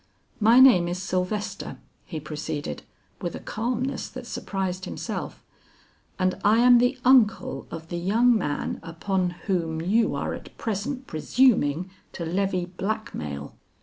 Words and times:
"My 0.39 0.59
name 0.59 0.87
is 0.87 0.99
Sylvester," 0.99 1.77
he 2.05 2.19
proceeded, 2.19 2.81
with 3.21 3.35
a 3.35 3.39
calmness 3.39 4.09
that 4.09 4.25
surprised 4.25 4.85
himself; 4.85 5.43
"and 6.17 6.41
I 6.43 6.57
am 6.57 6.79
the 6.79 6.97
uncle 7.05 7.67
of 7.69 7.89
the 7.89 7.99
young 7.99 8.35
man 8.35 8.79
upon 8.81 9.29
whom 9.45 9.79
you 9.79 10.15
are 10.15 10.33
at 10.33 10.57
present 10.57 11.05
presuming 11.05 11.91
to 12.13 12.25
levy 12.25 12.65
blackmail." 12.65 13.53